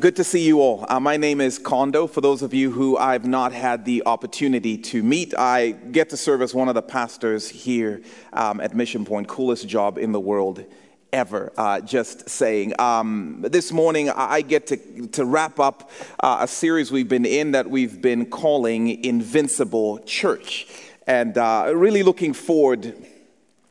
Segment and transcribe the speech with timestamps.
[0.00, 0.86] Good to see you all.
[0.88, 2.06] Uh, my name is Kondo.
[2.06, 6.16] For those of you who I've not had the opportunity to meet, I get to
[6.16, 9.26] serve as one of the pastors here um, at Mission Point.
[9.26, 10.64] Coolest job in the world
[11.12, 12.80] ever, uh, just saying.
[12.80, 17.50] Um, this morning, I get to, to wrap up uh, a series we've been in
[17.50, 20.68] that we've been calling Invincible Church.
[21.08, 22.94] And uh, really looking forward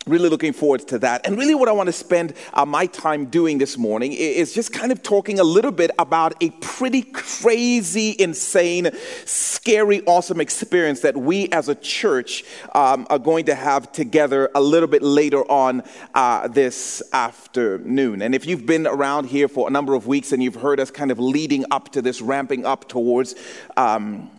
[0.08, 1.26] really looking forward to that.
[1.26, 4.74] And really, what I want to spend uh, my time doing this morning is just
[4.74, 8.90] kind of talking a little bit about a pretty crazy, insane,
[9.26, 14.62] scary, awesome experience that we as a church um, are going to have together a
[14.62, 15.84] little bit later on
[16.14, 18.22] uh, this afternoon.
[18.22, 20.92] And if you've been around here for a number of weeks and you've heard us
[20.92, 23.36] kind of leading up to this, ramping up towards.
[23.76, 24.32] Um,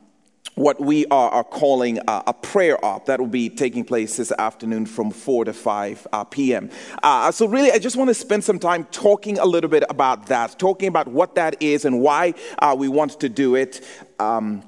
[0.58, 4.32] what we are, are calling a, a, prayer op that will be taking place this
[4.32, 6.68] afternoon from 4 to 5 uh, p.m.
[7.00, 10.26] Uh, so, really, I just want to spend some time talking a little bit about
[10.26, 13.86] that, talking about what that is and why uh, we want to do it,
[14.18, 14.64] um,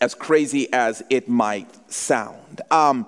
[0.00, 2.60] as crazy as it might sound.
[2.72, 3.06] Um,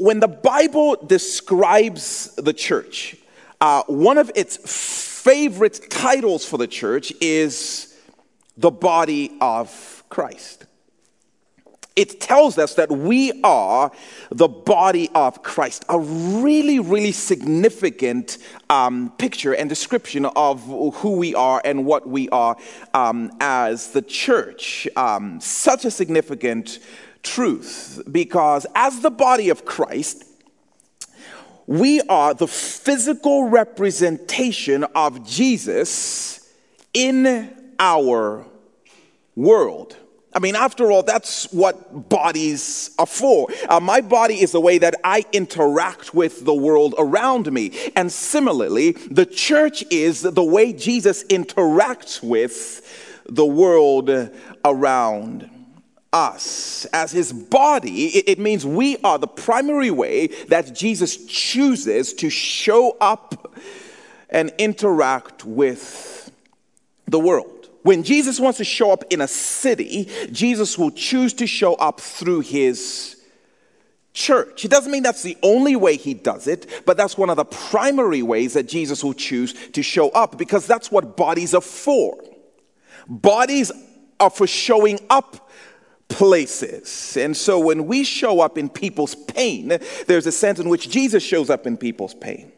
[0.00, 3.16] when the Bible describes the church,
[3.60, 4.56] uh, one of its
[5.22, 7.96] favorite titles for the church is
[8.56, 10.66] the body of Christ
[11.96, 13.92] it tells us that we are
[14.30, 15.84] the body of Christ.
[15.88, 20.64] A really, really significant um, picture and description of
[20.96, 22.56] who we are and what we are
[22.94, 24.88] um, as the church.
[24.96, 26.80] Um, such a significant
[27.22, 30.24] truth because, as the body of Christ,
[31.66, 36.52] we are the physical representation of Jesus
[36.92, 38.44] in our
[39.36, 39.96] world.
[40.34, 43.48] I mean, after all, that's what bodies are for.
[43.68, 47.70] Uh, my body is the way that I interact with the world around me.
[47.94, 52.82] And similarly, the church is the way Jesus interacts with
[53.26, 54.10] the world
[54.64, 55.50] around
[56.12, 56.84] us.
[56.92, 62.96] As his body, it means we are the primary way that Jesus chooses to show
[63.00, 63.54] up
[64.30, 66.32] and interact with
[67.06, 67.53] the world.
[67.84, 72.00] When Jesus wants to show up in a city, Jesus will choose to show up
[72.00, 73.22] through his
[74.14, 74.64] church.
[74.64, 77.44] It doesn't mean that's the only way he does it, but that's one of the
[77.44, 82.18] primary ways that Jesus will choose to show up because that's what bodies are for.
[83.06, 83.70] Bodies
[84.18, 85.50] are for showing up
[86.08, 87.18] places.
[87.18, 91.22] And so when we show up in people's pain, there's a sense in which Jesus
[91.22, 92.50] shows up in people's pain.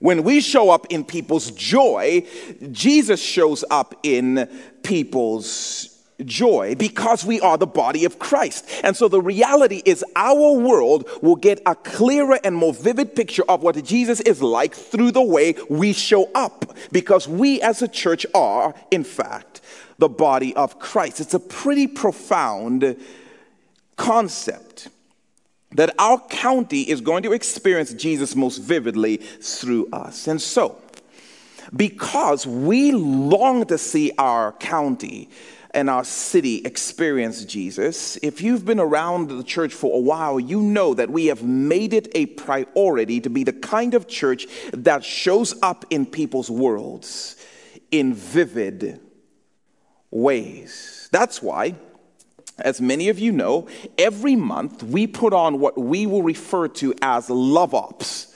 [0.00, 2.26] When we show up in people's joy,
[2.70, 4.48] Jesus shows up in
[4.82, 5.94] people's
[6.24, 8.68] joy because we are the body of Christ.
[8.82, 13.44] And so the reality is our world will get a clearer and more vivid picture
[13.48, 17.88] of what Jesus is like through the way we show up because we as a
[17.88, 19.60] church are, in fact,
[19.98, 21.20] the body of Christ.
[21.20, 22.96] It's a pretty profound
[23.96, 24.88] concept
[25.72, 30.26] that our county is going to experience Jesus most vividly through us.
[30.26, 30.80] And so,
[31.74, 35.28] because we long to see our county
[35.72, 40.62] and our city experience Jesus, if you've been around the church for a while, you
[40.62, 45.04] know that we have made it a priority to be the kind of church that
[45.04, 47.36] shows up in people's worlds
[47.90, 49.00] in vivid
[50.10, 51.08] ways.
[51.12, 51.74] That's why
[52.60, 56.94] as many of you know, every month we put on what we will refer to
[57.02, 58.34] as love ops.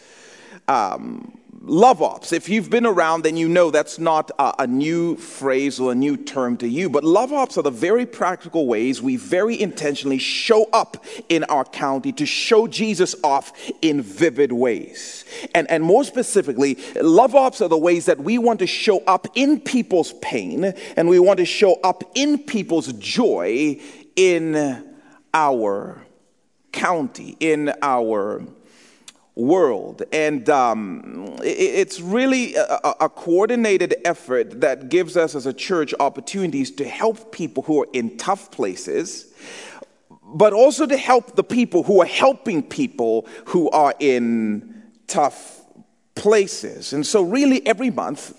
[0.68, 2.32] Um, love ops.
[2.32, 5.94] If you've been around, then you know that's not a, a, new phrase or a
[5.94, 6.90] new term to you.
[6.90, 11.64] But love ops are the very practical ways we very intentionally show up in our
[11.64, 15.24] county to show Jesus off in vivid ways.
[15.54, 19.28] And, and more specifically, love ops are the ways that we want to show up
[19.34, 20.64] in people's pain
[20.96, 23.80] and we want to show up in people's joy
[24.16, 24.94] in
[25.34, 26.02] our
[26.72, 28.42] county, in our
[29.34, 30.02] world.
[30.12, 36.70] And um, it's really a, a, coordinated effort that gives us as a church opportunities
[36.72, 39.32] to help people who are in tough places,
[40.22, 45.60] but also to help the people who are helping people who are in tough
[46.14, 46.92] places.
[46.92, 48.38] And so, really, every month,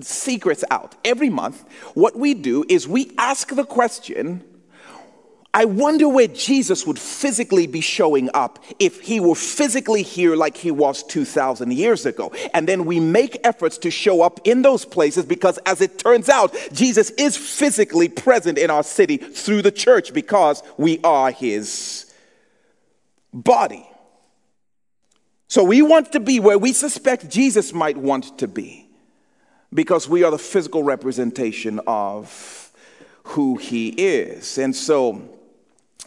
[0.00, 0.94] secrets out.
[1.04, 1.64] Every month,
[1.94, 4.44] what we do is we ask the question
[5.56, 10.54] I wonder where Jesus would physically be showing up if he were physically here like
[10.54, 12.30] he was 2,000 years ago.
[12.52, 16.28] And then we make efforts to show up in those places because, as it turns
[16.28, 22.12] out, Jesus is physically present in our city through the church because we are his
[23.32, 23.88] body.
[25.48, 28.90] So we want to be where we suspect Jesus might want to be
[29.72, 32.70] because we are the physical representation of
[33.22, 34.58] who He is.
[34.58, 35.35] And so,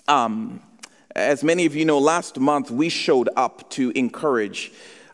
[0.10, 0.62] um,
[1.16, 4.72] as many of you know, last month we showed up to encourage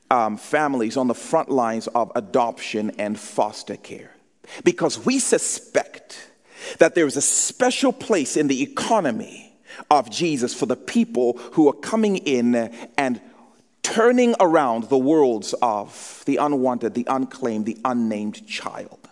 [0.09, 4.12] um, families on the front lines of adoption and foster care
[4.63, 6.30] because we suspect
[6.77, 9.53] that there is a special place in the economy
[9.92, 12.56] of Jesus for the people who are coming in
[12.97, 13.19] and
[13.83, 19.05] turning around the worlds of the unwanted, the unclaimed, the unnamed child.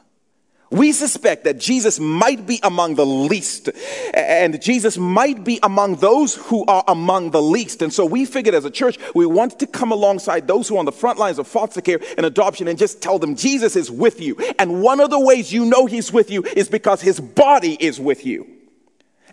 [0.74, 3.70] We suspect that Jesus might be among the least,
[4.16, 7.84] and Jesus might be among those who are among the least.
[7.84, 10.80] And so we figured as a church, we want to come alongside those who are
[10.80, 13.92] on the front lines of foster care and adoption and just tell them Jesus is
[13.92, 14.36] with you.
[14.58, 18.00] And one of the ways you know he's with you is because his body is
[18.00, 18.48] with you.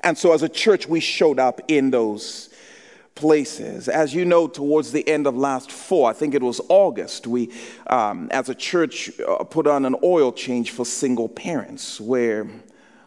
[0.04, 2.49] And so as a church, we showed up in those
[3.14, 3.88] places.
[3.88, 7.52] As you know, towards the end of last fall, I think it was August, we,
[7.86, 12.48] um, as a church, uh, put on an oil change for single parents where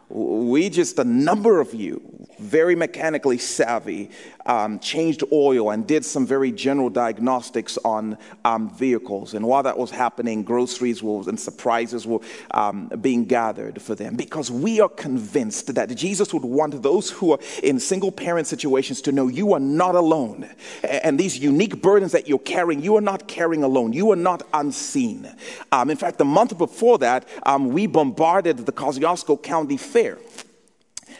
[0.08, 4.10] we just, a number of you, very mechanically savvy,
[4.46, 9.34] um, changed oil and did some very general diagnostics on um, vehicles.
[9.34, 12.20] And while that was happening, groceries were, and surprises were
[12.50, 17.32] um, being gathered for them because we are convinced that Jesus would want those who
[17.32, 20.48] are in single parent situations to know you are not alone.
[20.82, 23.92] And these unique burdens that you're carrying, you are not carrying alone.
[23.92, 25.32] You are not unseen.
[25.72, 30.18] Um, in fact, the month before that, um, we bombarded the Kosciusko County Fair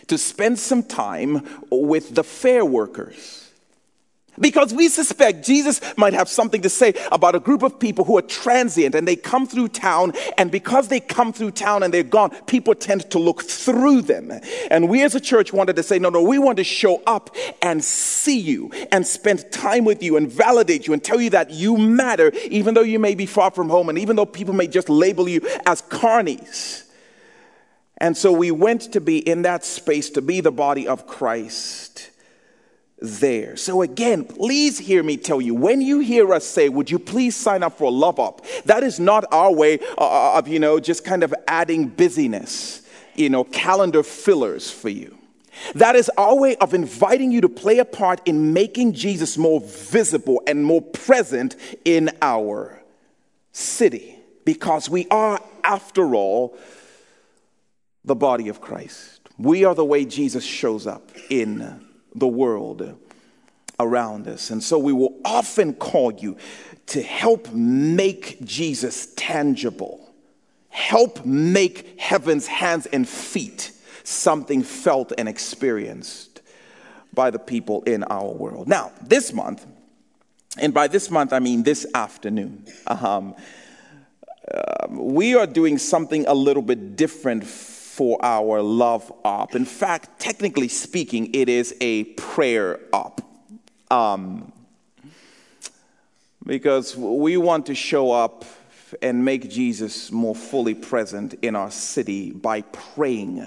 [0.08, 3.44] to spend some time with the fair workers.
[4.38, 8.18] Because we suspect Jesus might have something to say about a group of people who
[8.18, 12.02] are transient and they come through town, and because they come through town and they're
[12.02, 14.32] gone, people tend to look through them.
[14.70, 17.34] And we as a church wanted to say, no, no, we want to show up
[17.62, 21.50] and see you and spend time with you and validate you and tell you that
[21.50, 24.66] you matter, even though you may be far from home and even though people may
[24.66, 26.83] just label you as carnies.
[27.98, 32.10] And so we went to be in that space to be the body of Christ
[32.98, 33.56] there.
[33.56, 37.36] So again, please hear me tell you when you hear us say, Would you please
[37.36, 38.44] sign up for love op?
[38.64, 42.82] That is not our way uh, of, you know, just kind of adding busyness,
[43.14, 45.16] you know, calendar fillers for you.
[45.74, 49.60] That is our way of inviting you to play a part in making Jesus more
[49.60, 52.82] visible and more present in our
[53.52, 54.18] city.
[54.44, 56.56] Because we are, after all,
[58.04, 59.20] the body of Christ.
[59.38, 61.84] We are the way Jesus shows up in
[62.14, 62.96] the world
[63.80, 64.50] around us.
[64.50, 66.36] And so we will often call you
[66.86, 70.14] to help make Jesus tangible,
[70.68, 73.72] help make heaven's hands and feet
[74.04, 76.42] something felt and experienced
[77.12, 78.68] by the people in our world.
[78.68, 79.66] Now, this month,
[80.58, 83.34] and by this month I mean this afternoon, um,
[84.52, 87.44] uh, we are doing something a little bit different
[87.94, 89.54] for our love op.
[89.54, 93.20] In fact, technically speaking, it is a prayer op.
[93.88, 94.52] Um,
[96.44, 98.44] because we want to show up
[99.00, 103.46] and make Jesus more fully present in our city by praying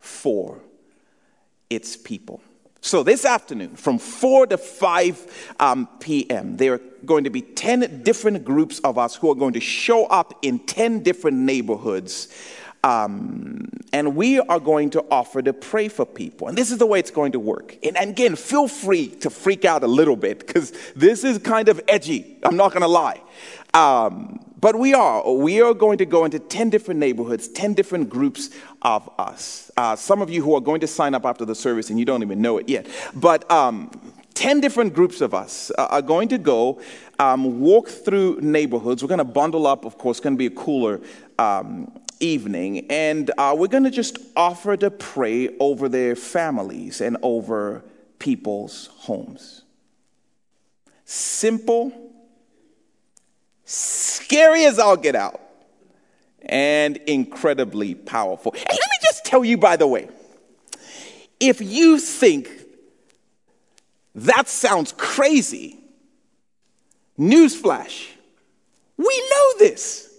[0.00, 0.60] for
[1.70, 2.40] its people.
[2.82, 8.02] So, this afternoon, from 4 to 5 um, p.m., there are going to be 10
[8.02, 12.28] different groups of us who are going to show up in 10 different neighborhoods
[12.82, 16.48] um, and we are going to offer to pray for people.
[16.48, 17.76] And this is the way it's going to work.
[17.82, 21.68] And, and again, feel free to freak out a little bit because this is kind
[21.68, 22.38] of edgy.
[22.42, 23.20] I'm not going to lie.
[23.74, 25.32] Um, but we are.
[25.32, 28.50] We are going to go into 10 different neighborhoods, 10 different groups
[28.82, 29.70] of us.
[29.76, 32.04] Uh, some of you who are going to sign up after the service and you
[32.04, 32.86] don't even know it yet.
[33.14, 33.90] But um,
[34.34, 36.80] 10 different groups of us uh, are going to go
[37.18, 39.02] um, walk through neighborhoods.
[39.02, 41.00] We're going to bundle up, of course, going to be a cooler
[41.38, 41.90] um,
[42.20, 47.82] evening, and uh, we're going to just offer to pray over their families and over
[48.18, 49.62] people's homes.
[51.04, 51.92] Simple,
[53.64, 55.40] scary as I'll get out,
[56.42, 58.52] and incredibly powerful.
[58.52, 60.08] And let me just tell you, by the way,
[61.40, 62.50] if you think
[64.14, 65.78] that sounds crazy,
[67.18, 68.08] newsflash,
[68.96, 70.09] we know this.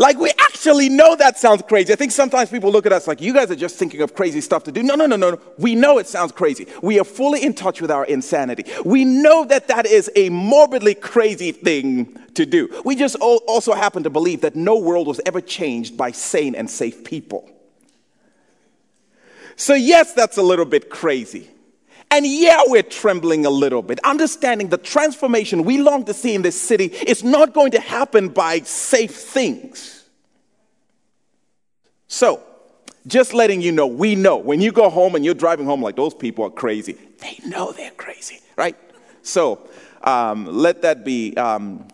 [0.00, 1.92] Like, we actually know that sounds crazy.
[1.92, 4.40] I think sometimes people look at us like, you guys are just thinking of crazy
[4.40, 4.80] stuff to do.
[4.84, 5.40] No, no, no, no.
[5.58, 6.68] We know it sounds crazy.
[6.82, 8.64] We are fully in touch with our insanity.
[8.84, 12.80] We know that that is a morbidly crazy thing to do.
[12.84, 16.70] We just also happen to believe that no world was ever changed by sane and
[16.70, 17.50] safe people.
[19.56, 21.50] So, yes, that's a little bit crazy.
[22.10, 26.42] And yeah, we're trembling a little bit, understanding the transformation we long to see in
[26.42, 30.08] this city is not going to happen by safe things.
[32.06, 32.42] So,
[33.06, 35.96] just letting you know, we know when you go home and you're driving home, like
[35.96, 36.96] those people are crazy.
[37.18, 38.76] They know they're crazy, right?
[39.22, 39.68] So,
[40.02, 41.88] um, let that be um,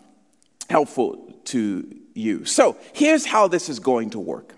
[0.69, 2.45] helpful to you.
[2.45, 4.55] So, here's how this is going to work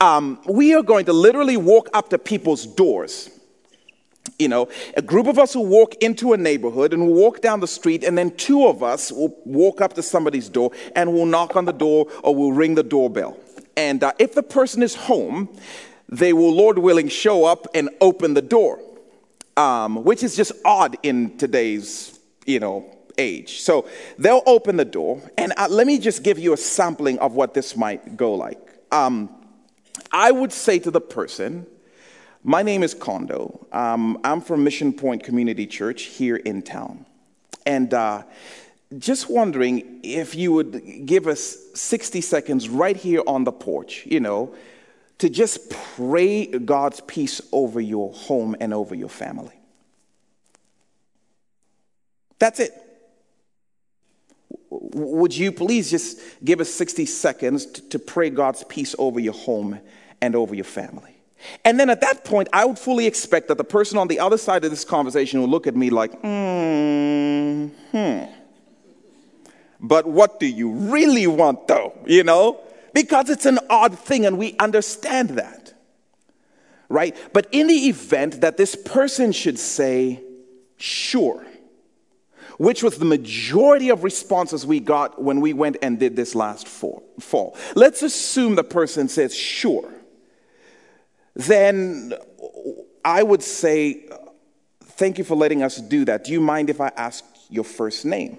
[0.00, 3.30] um, we are going to literally walk up to people's doors.
[4.38, 7.60] You know, a group of us will walk into a neighborhood and we'll walk down
[7.60, 11.26] the street, and then two of us will walk up to somebody's door and we'll
[11.26, 13.36] knock on the door or we'll ring the doorbell.
[13.76, 15.48] And uh, if the person is home,
[16.08, 18.80] they will, Lord willing, show up and open the door,
[19.56, 23.60] um, which is just odd in today's, you know, age.
[23.60, 23.88] So
[24.18, 27.54] they'll open the door, and uh, let me just give you a sampling of what
[27.54, 28.58] this might go like.
[28.90, 29.30] Um,
[30.10, 31.66] I would say to the person,
[32.44, 33.66] my name is Kondo.
[33.72, 37.06] Um, I'm from Mission Point Community Church here in town.
[37.64, 38.24] And uh,
[38.98, 44.20] just wondering if you would give us 60 seconds right here on the porch, you
[44.20, 44.54] know,
[45.18, 49.54] to just pray God's peace over your home and over your family.
[52.40, 52.72] That's it.
[54.68, 59.34] Would you please just give us 60 seconds to, to pray God's peace over your
[59.34, 59.78] home
[60.20, 61.11] and over your family?
[61.64, 64.38] And then at that point, I would fully expect that the person on the other
[64.38, 67.68] side of this conversation will look at me like, hmm.
[69.80, 71.98] But what do you really want, though?
[72.06, 72.60] You know?
[72.94, 75.74] Because it's an odd thing, and we understand that.
[76.88, 77.16] Right?
[77.32, 80.22] But in the event that this person should say,
[80.76, 81.44] sure,
[82.58, 86.68] which was the majority of responses we got when we went and did this last
[86.68, 87.56] fall.
[87.74, 89.90] Let's assume the person says, sure.
[91.34, 92.14] Then
[93.04, 94.08] I would say,
[94.82, 96.24] thank you for letting us do that.
[96.24, 98.38] Do you mind if I ask your first name?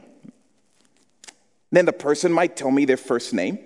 [1.72, 3.60] Then the person might tell me their first name.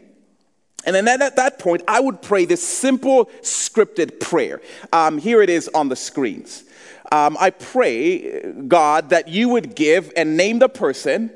[0.86, 4.62] And then at that point, I would pray this simple scripted prayer.
[4.94, 6.64] Um, here it is on the screens
[7.12, 11.32] um, I pray, God, that you would give and name the person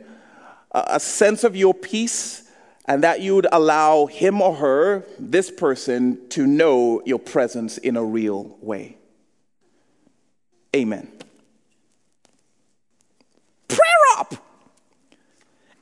[0.71, 2.40] a sense of your peace
[2.91, 7.95] and that you would allow him or her, this person, to know your presence in
[7.95, 8.97] a real way.
[10.75, 11.09] Amen.
[13.69, 13.79] Prayer
[14.17, 14.35] op!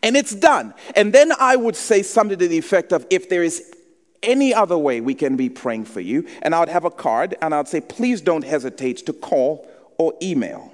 [0.03, 0.75] And it's done.
[0.95, 3.73] And then I would say something to the effect of if there is
[4.21, 7.35] any other way we can be praying for you, and I would have a card
[7.41, 10.71] and I would say, please don't hesitate to call or email.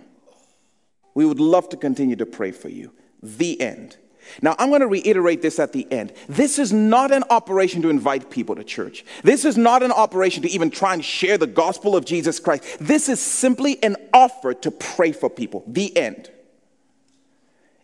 [1.13, 2.92] We would love to continue to pray for you.
[3.24, 3.96] The end.
[4.41, 6.13] Now, I'm going to reiterate this at the end.
[6.27, 9.05] This is not an operation to invite people to church.
[9.24, 12.63] This is not an operation to even try and share the gospel of Jesus Christ.
[12.79, 15.63] This is simply an offer to pray for people.
[15.67, 16.29] The end.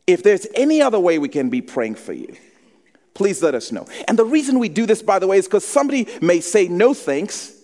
[0.08, 2.36] If there's any other way we can be praying for you,
[3.14, 3.88] please let us know.
[4.08, 6.94] And the reason we do this, by the way, is because somebody may say no
[6.94, 7.61] thanks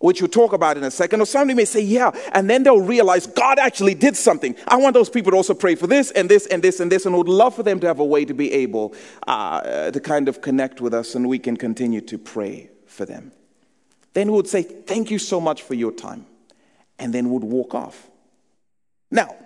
[0.00, 2.80] which we'll talk about in a second, or somebody may say, yeah, and then they'll
[2.80, 4.56] realize God actually did something.
[4.66, 7.06] I want those people to also pray for this and this and this and this,
[7.06, 8.94] and would love for them to have a way to be able
[9.28, 13.30] uh, to kind of connect with us and we can continue to pray for them.
[14.14, 16.24] Then we would say, thank you so much for your time,
[16.98, 18.08] and then would walk off.
[19.10, 19.36] Now,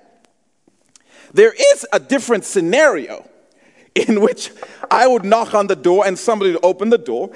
[1.32, 3.28] there is a different scenario
[3.96, 4.50] in which
[4.88, 7.30] I would knock on the door and somebody would open the door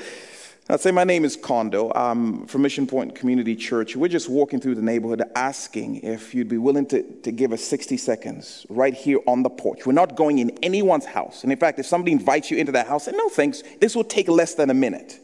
[0.71, 1.91] I'd say my name is Kondo.
[1.95, 3.97] I'm from Mission Point Community Church.
[3.97, 7.65] We're just walking through the neighborhood asking if you'd be willing to, to give us
[7.65, 9.87] 60 seconds right here on the porch.
[9.87, 11.43] We're not going in anyone's house.
[11.43, 14.05] And in fact, if somebody invites you into that house, say, no thanks, this will
[14.05, 15.19] take less than a minute.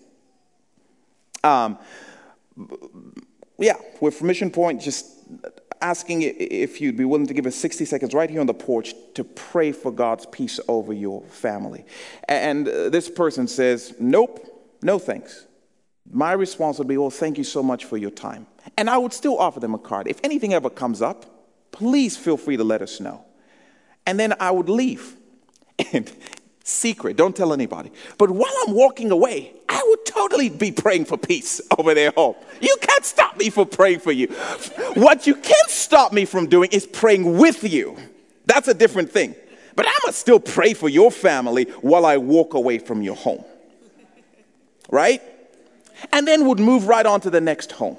[1.43, 1.77] Um,
[3.59, 5.05] yeah, we're from Mission Point, just
[5.83, 8.95] asking if you'd be willing to give us 60 seconds right here on the porch
[9.13, 11.85] to pray for God's peace over your family.
[12.31, 14.53] And uh, this person says, nope.
[14.85, 15.47] No thanks.
[16.13, 18.47] My response would be, Well, thank you so much for your time.
[18.77, 20.07] And I would still offer them a card.
[20.07, 21.25] If anything ever comes up,
[21.73, 23.25] please feel free to let us know.
[24.07, 25.17] And then I would leave.
[25.93, 26.13] And
[26.65, 27.93] secret, don't tell anybody.
[28.19, 32.37] But while I'm walking away, I would totally be praying for peace over their home.
[32.61, 34.27] You can't stop me from praying for you.
[34.95, 37.97] What you can stop me from doing is praying with you.
[38.45, 39.35] That's a different thing.
[39.77, 43.45] But I must still pray for your family while I walk away from your home
[44.91, 45.23] right?
[46.13, 47.97] And then would move right on to the next home.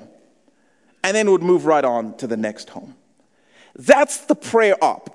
[1.04, 2.96] And then would move right on to the next home.
[3.76, 5.12] That's the prayer op.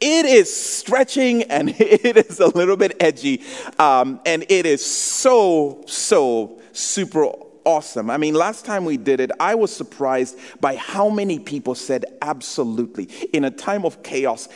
[0.00, 3.42] It is stretching and it is a little bit edgy.
[3.78, 7.30] Um, and it is so, so super
[7.64, 8.10] awesome.
[8.10, 12.04] I mean, last time we did it, I was surprised by how many people said
[12.20, 13.04] absolutely.
[13.32, 14.48] In a time of chaos,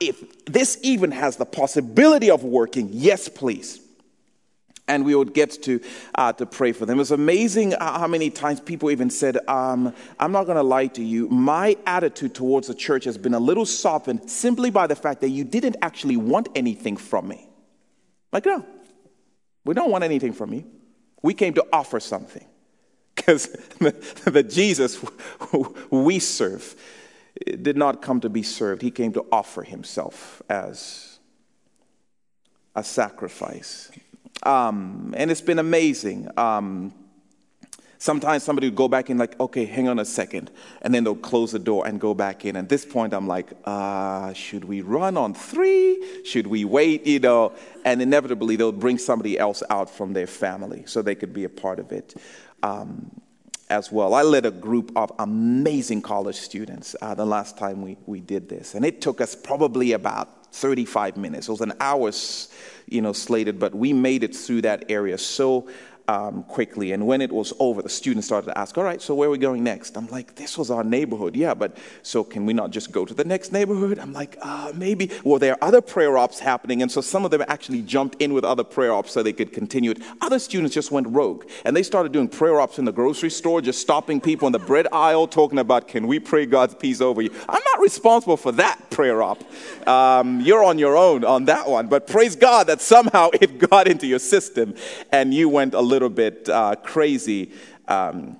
[0.00, 3.80] if this even has the possibility of working, yes, please.
[4.88, 5.80] And we would get to
[6.14, 6.96] uh, to pray for them.
[6.96, 10.88] It was amazing how many times people even said, um, "I'm not going to lie
[10.88, 11.28] to you.
[11.28, 15.30] My attitude towards the church has been a little softened simply by the fact that
[15.30, 17.48] you didn't actually want anything from me."
[18.32, 18.64] Like, no,
[19.64, 20.64] we don't want anything from you.
[21.22, 22.46] We came to offer something
[23.14, 23.90] because the,
[24.30, 25.04] the Jesus
[25.90, 26.74] we serve
[27.46, 28.82] did not come to be served.
[28.82, 31.18] He came to offer himself as
[32.74, 33.90] a sacrifice.
[34.42, 36.28] Um, and it's been amazing.
[36.36, 36.92] Um,
[37.98, 40.50] sometimes somebody would go back in, like, okay, hang on a second.
[40.82, 42.56] And then they'll close the door and go back in.
[42.56, 46.22] At this point, I'm like, uh, should we run on three?
[46.24, 47.06] Should we wait?
[47.06, 47.52] You know,
[47.84, 51.50] and inevitably they'll bring somebody else out from their family so they could be a
[51.50, 52.14] part of it.
[52.62, 53.10] Um,
[53.70, 54.14] as well.
[54.14, 58.48] I led a group of amazing college students uh, the last time we, we did
[58.48, 61.48] this, and it took us probably about 35 minutes.
[61.48, 62.48] It was an hour's
[62.90, 65.68] you know, slated, but we made it through that area so
[66.08, 66.92] um, quickly.
[66.92, 69.32] And when it was over, the students started to ask, All right, so where are
[69.32, 69.96] we going next?
[69.96, 71.36] I'm like, This was our neighborhood.
[71.36, 73.98] Yeah, but so can we not just go to the next neighborhood?
[73.98, 75.10] I'm like, uh, Maybe.
[75.22, 76.80] Well, there are other prayer ops happening.
[76.80, 79.52] And so some of them actually jumped in with other prayer ops so they could
[79.52, 79.98] continue it.
[80.22, 83.60] Other students just went rogue and they started doing prayer ops in the grocery store,
[83.60, 87.20] just stopping people in the bread aisle, talking about, Can we pray God's peace over
[87.20, 87.30] you?
[87.48, 89.44] I'm not responsible for that prayer op.
[89.86, 91.88] Um, you're on your own on that one.
[91.88, 94.74] But praise God that somehow it got into your system
[95.12, 97.52] and you went a little little bit uh, crazy
[97.88, 98.36] um,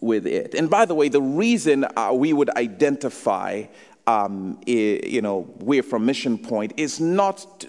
[0.00, 0.54] with it.
[0.54, 3.64] And by the way, the reason uh, we would identify,
[4.06, 7.64] um, you know, we're from Mission Point is not.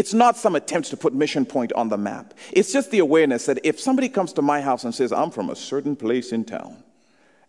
[0.00, 2.34] it's not some attempt to put Mission Point on the map.
[2.52, 5.48] It's just the awareness that if somebody comes to my house and says, I'm from
[5.48, 6.82] a certain place in town,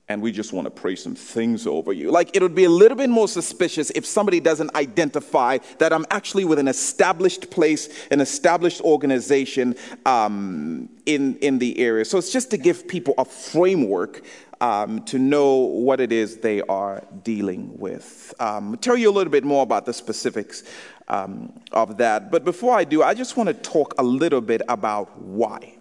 [0.09, 2.11] and we just want to pray some things over you.
[2.11, 6.05] Like it would be a little bit more suspicious if somebody doesn't identify that I'm
[6.11, 12.03] actually with an established place, an established organization um, in, in the area.
[12.03, 14.23] So it's just to give people a framework
[14.59, 18.33] um, to know what it is they are dealing with.
[18.39, 20.63] Um, tell you a little bit more about the specifics
[21.07, 22.29] um, of that.
[22.29, 25.77] But before I do, I just want to talk a little bit about why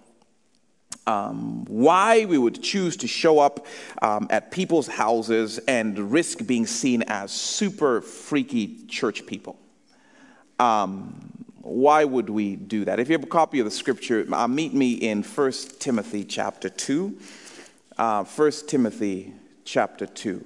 [1.07, 3.67] um, why we would choose to show up
[4.01, 9.59] um, at people's houses and risk being seen as super freaky church people.
[10.59, 13.01] Um, why would we do that?
[13.01, 16.69] If you have a copy of the scripture, uh, meet me in 1 Timothy chapter
[16.69, 17.19] 2.
[17.99, 19.33] Uh, 1 Timothy
[19.65, 20.45] chapter 2.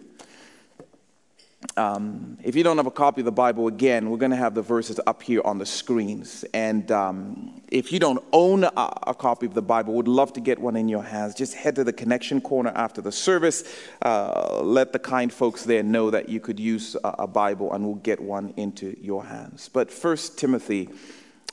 [1.76, 4.54] Um, if you don't have a copy of the Bible, again, we're going to have
[4.54, 6.44] the verses up here on the screens.
[6.54, 8.70] And um, if you don't own a,
[9.06, 11.34] a, copy of the Bible, would love to get one in your hands.
[11.34, 13.64] Just head to the connection corner after the service.
[14.02, 17.84] Uh, let the kind folks there know that you could use a, a, Bible, and
[17.84, 19.68] we'll get one into your hands.
[19.72, 20.90] But First Timothy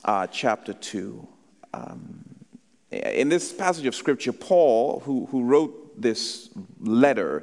[0.04, 1.26] uh, chapter 2.
[1.72, 2.24] Um,
[2.90, 7.42] in this passage of Scripture, Paul, who, who wrote this letter,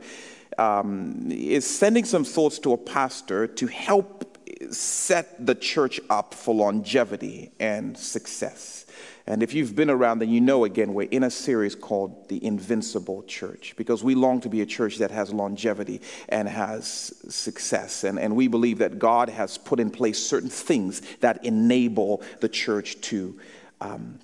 [0.57, 4.37] um, is sending some thoughts to a pastor to help
[4.69, 8.85] set the church up for longevity and success.
[9.27, 12.43] And if you've been around, then you know again, we're in a series called The
[12.43, 18.03] Invincible Church because we long to be a church that has longevity and has success.
[18.03, 22.49] And, and we believe that God has put in place certain things that enable the
[22.49, 23.39] church to,
[23.79, 24.19] um,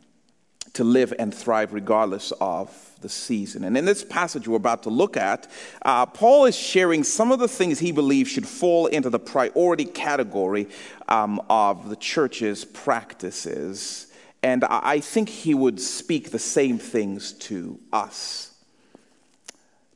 [0.77, 3.63] to live and thrive regardless of the season.
[3.63, 5.47] And in this passage we're about to look at,
[5.81, 9.85] uh, Paul is sharing some of the things he believes should fall into the priority
[9.85, 10.69] category
[11.07, 14.13] um, of the church's practices.
[14.43, 18.53] And I think he would speak the same things to us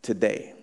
[0.02, 0.56] today.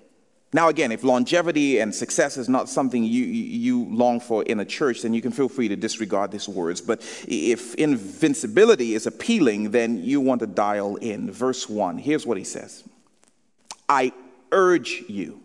[0.53, 4.65] Now, again, if longevity and success is not something you, you long for in a
[4.65, 6.81] church, then you can feel free to disregard these words.
[6.81, 11.31] But if invincibility is appealing, then you want to dial in.
[11.31, 12.83] Verse 1, here's what he says
[13.91, 14.13] I
[14.51, 15.43] urge you,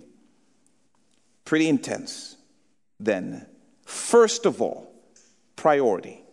[1.43, 2.37] pretty intense,
[2.97, 3.45] then,
[3.85, 4.89] first of all,
[5.57, 6.23] priority,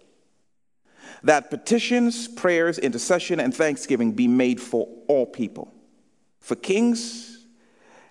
[1.24, 5.74] that petitions, prayers, intercession, and thanksgiving be made for all people,
[6.38, 7.39] for kings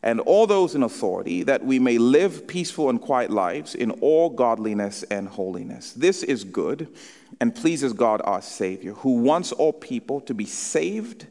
[0.02, 4.30] and all those in authority, that we may live peaceful and quiet lives in all
[4.30, 5.92] godliness and holiness.
[5.94, 6.88] This is good
[7.42, 11.28] and pleases God our Savior, who wants all people to be saved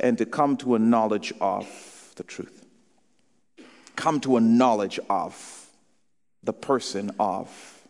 [0.00, 2.66] and to come to a knowledge of the truth.
[3.96, 5.66] Come to a knowledge of
[6.42, 7.86] the person of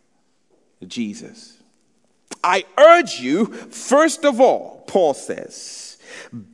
[0.86, 1.56] Jesus.
[2.42, 5.98] I urge you, first of all, Paul says,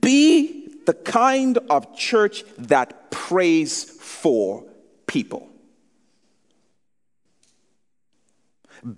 [0.01, 4.65] be the kind of church that prays for
[5.07, 5.49] people.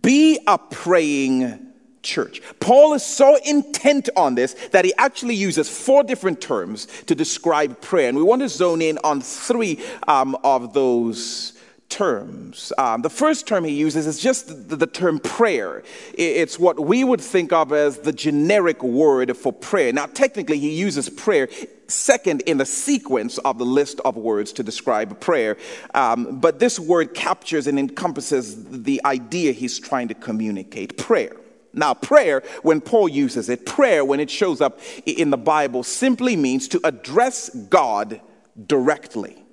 [0.02, 1.66] Be a praying
[2.02, 2.40] church.
[2.60, 7.80] Paul is so intent on this that he actually uses four different terms to describe
[7.80, 8.08] prayer.
[8.08, 11.57] And we want to zone in on three um, of those
[11.88, 12.72] terms.
[12.76, 15.82] Um, the first term he uses is just the, the, term prayer.
[16.14, 19.92] It's what we would think of as the generic word for prayer.
[19.92, 21.48] Now, technically, he uses prayer
[21.86, 25.56] second in the sequence of the list of words to describe prayer.
[25.94, 31.36] Um, but this word captures and encompasses the idea he's trying to communicate prayer.
[31.72, 36.36] Now, prayer, when Paul uses it, prayer, when it shows up in the Bible, simply
[36.36, 38.20] means to address God
[38.66, 39.44] directly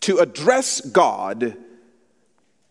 [0.00, 1.56] to address God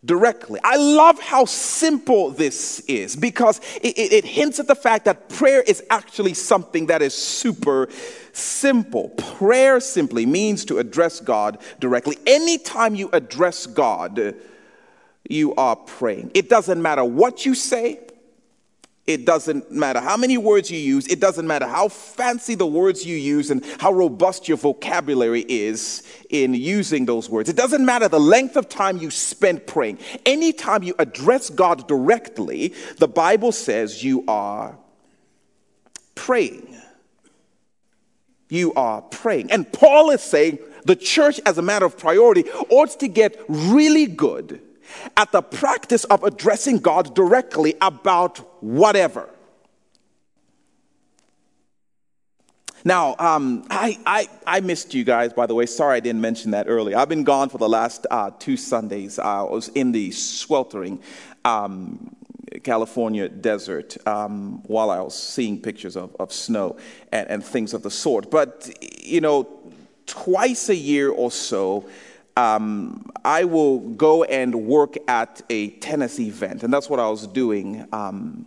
[0.06, 0.60] directly.
[0.64, 5.30] I love how simple this is because it, it, it, hints at the fact that
[5.30, 7.90] prayer is actually something that is super
[8.32, 9.10] simple.
[9.10, 12.18] Prayer simply means to address God directly.
[12.28, 14.36] Anytime you address God,
[15.28, 16.32] you are praying.
[16.34, 18.00] It doesn't matter what you say,
[19.08, 21.08] it doesn't matter how many words you use.
[21.08, 26.02] It doesn't matter how fancy the words you use and how robust your vocabulary is
[26.32, 27.48] in using those words.
[27.48, 30.00] It doesn't matter the length of time you spend praying.
[30.26, 34.76] Anytime you address God directly, the Bible says you are
[36.16, 36.76] praying.
[38.50, 39.52] You are praying.
[39.52, 44.08] And Paul is saying the church, as a matter of priority, ought to get really
[44.08, 44.62] good
[45.18, 49.30] at the practice of addressing God directly about whatever.
[52.84, 55.66] Now, um, I, I, I, missed you guys, by the way.
[55.66, 56.98] Sorry I didn't mention that earlier.
[56.98, 59.18] I've been gone for the last uh, two Sundays.
[59.18, 61.02] I was in the sweltering
[61.44, 62.16] um,
[62.64, 66.78] California desert um, while I was seeing pictures of, of snow
[67.12, 68.30] and, and, things of the sort.
[68.30, 68.72] But,
[69.04, 69.48] you know,
[70.06, 71.88] twice a year or so,
[72.38, 77.26] um, I will go and work at a tennis event, and that's what I was
[77.28, 78.46] doing um,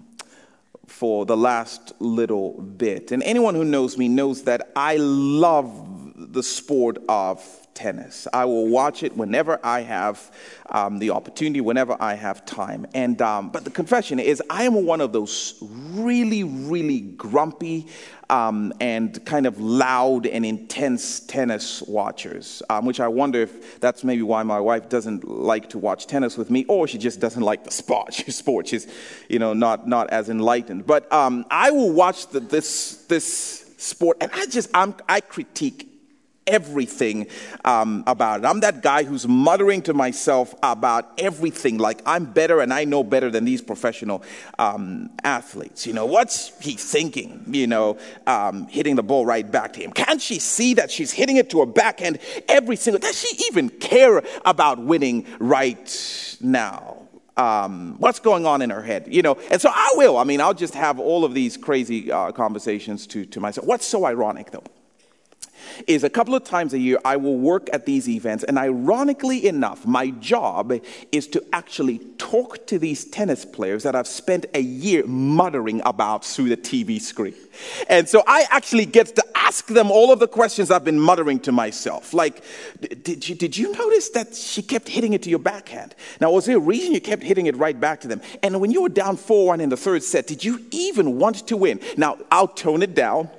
[0.89, 3.13] for the last little bit.
[3.13, 8.27] And anyone who knows me knows that I love the sport of tennis.
[8.33, 10.33] I will watch it whenever I have
[10.69, 12.87] um, the opportunity, whenever I have time.
[12.93, 17.87] And um, but the confession is, I am one of those really, really grumpy
[18.31, 24.03] um, and kind of loud and intense tennis watchers, um, which I wonder if that's
[24.03, 27.43] maybe why my wife doesn't like to watch tennis with me, or she just doesn't
[27.43, 28.13] like the sport.
[28.43, 28.67] sport.
[28.67, 28.89] She's,
[29.29, 30.85] you know, not not as enlightened.
[30.85, 35.89] But um, I will watch the, this this sport, and I just I'm, I critique
[36.49, 37.29] everything
[37.65, 38.47] um, about it.
[38.47, 43.05] I'm that guy who's muttering to myself about everything, like I'm better and I know
[43.05, 44.25] better than these professional
[44.59, 45.87] um, athletes.
[45.87, 47.45] You know, what's he thinking?
[47.49, 49.93] You know, um, hitting the ball right back to him.
[49.93, 52.99] Can't she see that she's hitting it to her backhand every single?
[52.99, 56.97] Does she even care about winning right now?
[57.37, 59.39] Um, what's going on in her head, you know.
[59.53, 60.19] And so I will.
[60.19, 63.65] I mean, I'll just have all of these crazy uh, conversations to, to myself.
[63.65, 64.65] What's so ironic, though?
[65.87, 69.47] Is a couple of times a year I will work at these events, and ironically
[69.47, 70.73] enough, my job
[71.13, 76.25] is to actually talk to these tennis players that I've spent a year muttering about
[76.25, 77.35] through the TV screen.
[77.89, 81.41] And so I actually get to ask them all of the questions I've been muttering
[81.41, 82.13] to myself.
[82.13, 82.45] Like,
[83.03, 85.95] did you, did you notice that she kept hitting it to your backhand?
[86.21, 88.21] Now, was there a reason you kept hitting it right back to them?
[88.43, 91.47] And when you were down 4 1 in the third set, did you even want
[91.49, 91.81] to win?
[91.97, 93.31] Now, I'll tone it down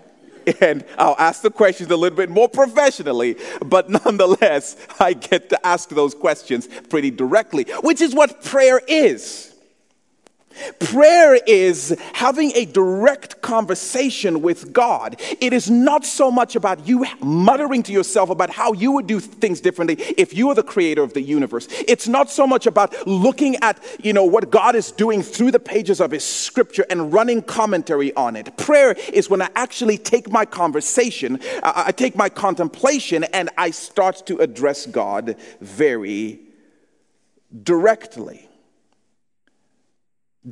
[0.62, 3.36] and I'll ask the questions a little bit more professionally,
[3.66, 9.49] but nonetheless, I get to ask those questions pretty directly, which is what prayer is.
[10.80, 15.20] Prayer is having a direct conversation with God.
[15.40, 19.20] It is not so much about you muttering to yourself about how you would do
[19.20, 21.68] things differently if you were the creator of the universe.
[21.72, 25.60] It's not so much about looking at, you know, what God is doing through the
[25.60, 28.58] pages of his scripture and running commentary on it.
[28.58, 33.72] Prayer is when I actually take my conversation, uh, I take my contemplation and I
[33.72, 36.40] start to address God very
[37.64, 38.49] directly.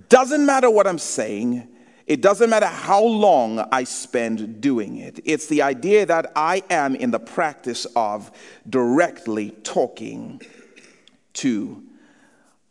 [0.09, 1.67] Doesn't matter what I'm saying.
[2.05, 5.19] It doesn't matter how long I spend doing it.
[5.25, 8.31] It's the idea that I am in the practice of
[8.69, 10.41] directly talking
[11.33, 11.83] to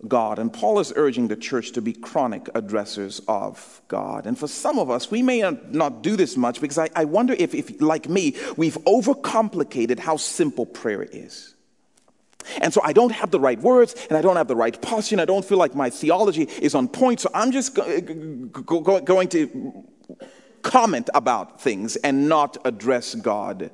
[0.07, 0.39] God.
[0.39, 4.27] And Paul is urging the church to be chronic addressers of God.
[4.27, 7.35] And for some of us, we may not do this much because I, I wonder
[7.39, 11.56] if, if, like me, we've overcomplicated how simple prayer is.
[12.61, 15.15] And so I don't have the right words and I don't have the right posture
[15.15, 17.21] and I don't feel like my theology is on point.
[17.21, 19.85] So I'm just uh, go- go- going to
[20.63, 23.71] comment about things and not address God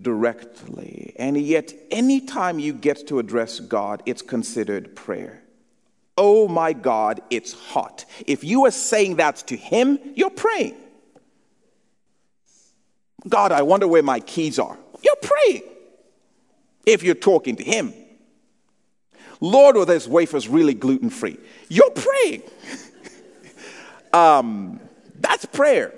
[0.00, 1.14] directly.
[1.18, 5.42] And yet, anytime you get to address God, it's considered prayer.
[6.18, 8.04] Oh my God, it's hot.
[8.26, 10.76] If you are saying that to him, you're praying.
[13.28, 14.78] God, I wonder where my keys are.
[15.02, 15.62] You're praying.
[16.86, 17.92] If you're talking to him.
[19.40, 21.38] Lord, were those wafers really gluten free?
[21.68, 22.42] You're praying.
[24.12, 24.80] um,
[25.20, 25.92] that's prayer.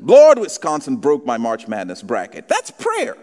[0.00, 2.48] Lord, Wisconsin broke my March Madness bracket.
[2.48, 3.16] That's prayer.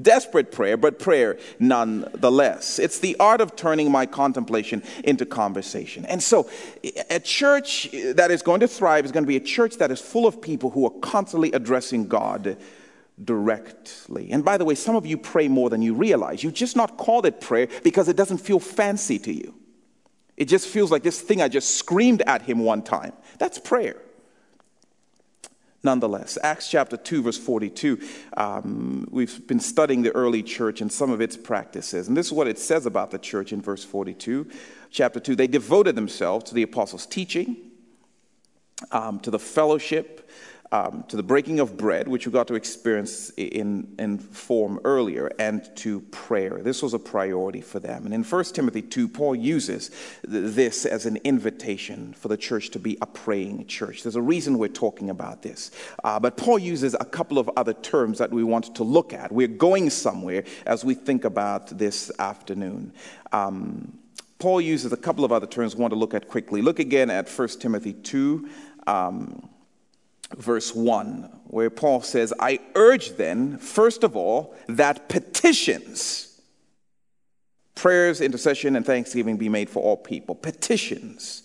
[0.00, 2.78] Desperate prayer, but prayer nonetheless.
[2.78, 6.04] It's the art of turning my contemplation into conversation.
[6.04, 6.48] And so,
[7.10, 10.00] a church that is going to thrive is going to be a church that is
[10.00, 12.56] full of people who are constantly addressing God
[13.24, 14.30] directly.
[14.30, 16.42] And by the way, some of you pray more than you realize.
[16.42, 19.54] You just not call it prayer because it doesn't feel fancy to you.
[20.36, 23.12] It just feels like this thing I just screamed at him one time.
[23.38, 24.00] That's prayer
[25.82, 26.36] nonetheless.
[26.42, 28.00] Acts chapter 2, verse 42.
[28.36, 32.08] Um, we've been studying the early church and some of its practices.
[32.08, 34.48] And this is what it says about the church in verse 42.
[34.90, 37.56] Chapter 2 They devoted themselves to the apostles' teaching,
[38.90, 40.30] um, to the fellowship,
[40.70, 45.30] um, to the breaking of bread, which we got to experience in, in form earlier,
[45.38, 46.60] and to prayer.
[46.62, 48.04] This was a priority for them.
[48.04, 52.70] And in 1 Timothy 2, Paul uses th- this as an invitation for the church
[52.70, 54.02] to be a praying church.
[54.02, 55.70] There's a reason we're talking about this.
[56.04, 59.32] Uh, but Paul uses a couple of other terms that we want to look at.
[59.32, 62.92] We're going somewhere as we think about this afternoon.
[63.32, 63.98] Um,
[64.38, 66.62] Paul uses a couple of other terms we want to look at quickly.
[66.62, 68.48] Look again at 1 Timothy 2.
[68.86, 69.48] Um,
[70.36, 76.40] verse 1, where Paul says, I urge then, first of all, that petitions,
[77.74, 80.34] prayers, intercession, and thanksgiving be made for all people.
[80.34, 81.42] Petitions.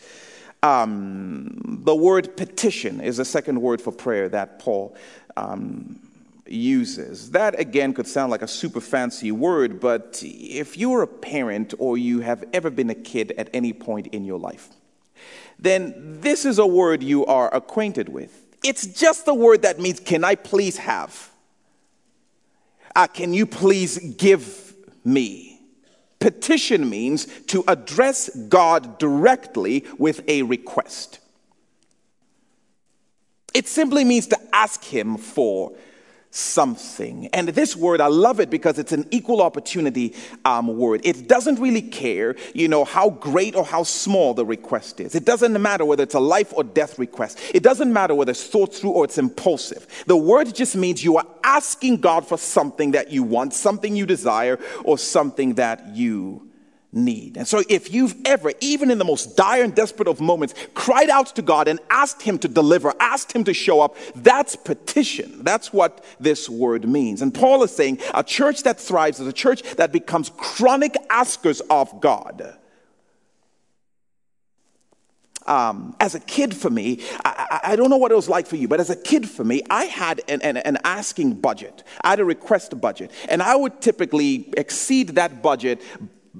[0.61, 4.95] Um, the word petition is the second word for prayer that Paul
[5.35, 5.99] um,
[6.47, 7.31] uses.
[7.31, 11.97] That again could sound like a super fancy word, but if you're a parent or
[11.97, 14.69] you have ever been a kid at any point in your life,
[15.59, 18.42] then this is a word you are acquainted with.
[18.63, 21.29] It's just the word that means, can I please have?
[22.95, 24.73] Uh, can you please give
[25.03, 25.59] me?
[26.19, 31.19] Petition means to address God directly with a request.
[33.53, 35.73] It simply means to ask Him for
[36.35, 37.27] something.
[37.27, 41.01] And this word, I love it because it's an equal opportunity um, word.
[41.03, 45.13] It doesn't really care, you know, how great or how small the request is.
[45.13, 47.39] It doesn't matter whether it's a life or death request.
[47.53, 49.85] It doesn't matter whether it's thought through or it's impulsive.
[50.07, 54.07] The word just means you are asking God for something that you want, something you
[54.07, 56.49] desire, or something that you
[56.93, 57.37] need.
[57.37, 61.09] And so, if you've ever, even in the most dire and desperate of moments, cried
[61.09, 65.43] out to God and asked Him to deliver, asked Him to show up, that's petition.
[65.43, 67.21] That's what this word means.
[67.21, 71.61] And Paul is saying a church that thrives is a church that becomes chronic askers
[71.69, 72.57] of God.
[75.45, 78.55] Um, as a kid for me, I, I, don't know what it was like for
[78.55, 81.83] you, but as a kid for me, I had an, an, an, asking budget.
[82.01, 83.11] I had a request budget.
[83.27, 85.81] And I would typically exceed that budget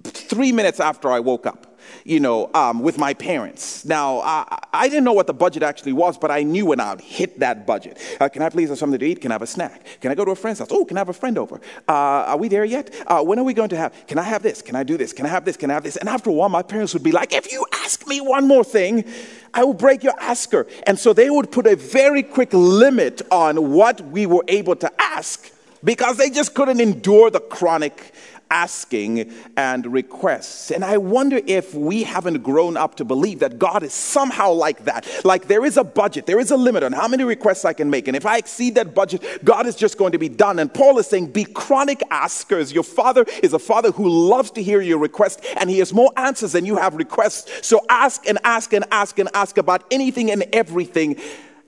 [0.03, 1.73] three minutes after I woke up
[2.05, 3.85] you know, um, with my parents.
[3.85, 7.01] Now, I, I, didn't know what the budget actually was, but I knew when I'd
[7.01, 7.99] hit that budget.
[8.19, 9.21] Uh, can I please have something to eat?
[9.21, 9.85] Can I have a snack?
[10.01, 10.69] Can I go to a friend's house?
[10.71, 11.61] Oh, can I have a friend over?
[11.87, 12.93] Uh, are we there yet?
[13.07, 13.93] Uh, when are we going to have?
[14.07, 14.61] Can I have this?
[14.61, 15.13] Can I do this?
[15.13, 15.57] Can I have this?
[15.57, 15.95] Can I have this?
[15.97, 18.63] And after a while, my parents would be like, if you ask me one more
[18.63, 19.05] thing,
[19.53, 20.67] I will break your asker.
[20.87, 24.91] And so they would put a very quick limit on what we were able to
[25.01, 25.51] ask
[25.83, 28.13] because they just couldn't endure the chronic
[28.53, 30.69] asking and requests.
[30.71, 34.85] And I wonder if we haven't grown up to believe that God is somehow like
[34.85, 35.07] that.
[35.25, 37.89] Like there is a budget, there is a limit on how many requests I can
[37.89, 38.07] make.
[38.07, 40.59] And if I exceed that budget, God is just going to be done.
[40.59, 42.71] And Paul is saying, be chronic askers.
[42.71, 46.11] Your father is a father who loves to hear your request, and he has more
[46.15, 47.67] answers than you have requests.
[47.67, 51.19] So ask and ask and ask and ask about anything and everything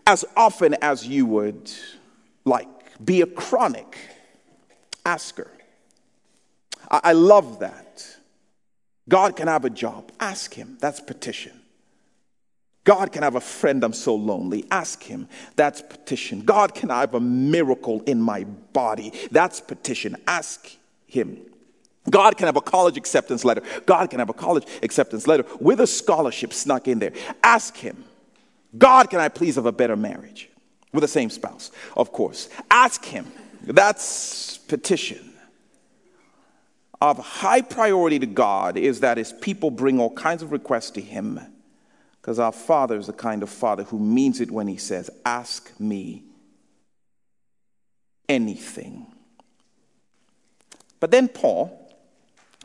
[0.06, 1.72] as often as you would
[2.46, 2.68] like.
[3.04, 3.98] Be a chronic
[5.04, 5.50] asker.
[6.90, 8.06] I love that.
[9.08, 10.12] God can have a job.
[10.20, 10.78] Ask Him.
[10.80, 11.54] That's petition.
[12.84, 14.66] God can have a friend, I'm so lonely.
[14.70, 15.28] Ask Him.
[15.56, 16.42] That's petition.
[16.42, 19.12] God can have a miracle in my body.
[19.32, 20.16] That's petition.
[20.28, 20.76] Ask
[21.08, 21.40] Him.
[22.10, 23.64] God can have a college acceptance letter.
[23.88, 27.14] God can have a college acceptance letter with a scholarship snuck in there.
[27.44, 28.04] Ask Him.
[28.78, 30.50] God, can I please have a better marriage
[30.94, 31.72] with the same spouse?
[31.98, 32.50] Of course.
[32.70, 33.32] Ask Him.
[33.64, 35.35] That's petition
[37.12, 41.02] of high priority to God is that his people bring all kinds of requests to
[41.02, 41.40] him
[42.26, 45.72] because our Father is the kind of Father who means it when he says, Ask
[45.80, 46.24] me
[48.28, 49.06] anything.
[51.00, 51.96] But then Paul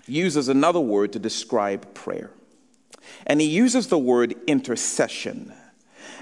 [0.06, 2.30] uses another word to describe prayer.
[3.26, 5.52] And he uses the word intercession.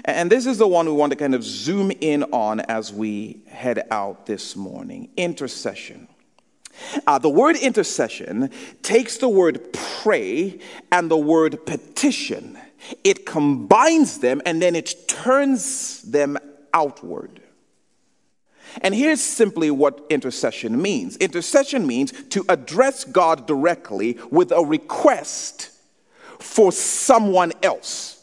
[0.03, 3.41] And this is the one we want to kind of zoom in on as we
[3.47, 6.08] head out this morning intercession.
[7.05, 8.49] Uh, the word intercession
[8.81, 10.59] takes the word pray
[10.91, 12.57] and the word petition,
[13.03, 16.37] it combines them and then it turns them
[16.73, 17.41] outward.
[18.81, 25.71] And here's simply what intercession means intercession means to address God directly with a request
[26.39, 28.15] for someone else.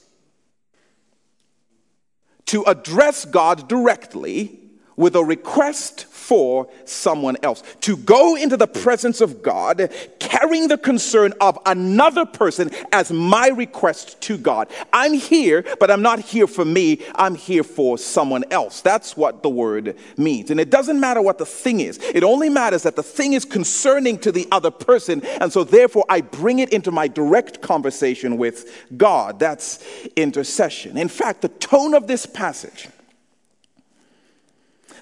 [2.46, 4.60] To address God directly
[4.96, 7.62] with a request for someone else.
[7.82, 13.48] To go into the presence of God carrying the concern of another person as my
[13.48, 14.68] request to God.
[14.92, 17.02] I'm here, but I'm not here for me.
[17.14, 18.80] I'm here for someone else.
[18.80, 20.50] That's what the word means.
[20.50, 21.98] And it doesn't matter what the thing is.
[21.98, 25.24] It only matters that the thing is concerning to the other person.
[25.40, 29.38] And so therefore I bring it into my direct conversation with God.
[29.38, 29.84] That's
[30.16, 30.96] intercession.
[30.96, 32.88] In fact, the tone of this passage